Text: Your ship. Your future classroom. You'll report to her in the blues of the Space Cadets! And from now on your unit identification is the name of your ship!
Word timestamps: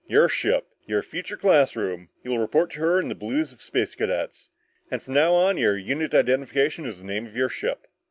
Your 0.07 0.27
ship. 0.29 0.65
Your 0.87 1.03
future 1.03 1.37
classroom. 1.37 2.09
You'll 2.23 2.39
report 2.39 2.71
to 2.71 2.79
her 2.79 2.99
in 2.99 3.07
the 3.07 3.13
blues 3.13 3.51
of 3.51 3.59
the 3.59 3.63
Space 3.63 3.93
Cadets! 3.93 4.49
And 4.89 4.99
from 4.99 5.13
now 5.13 5.35
on 5.35 5.59
your 5.59 5.77
unit 5.77 6.15
identification 6.15 6.87
is 6.87 6.97
the 7.01 7.05
name 7.05 7.27
of 7.27 7.35
your 7.37 7.49
ship! 7.49 7.85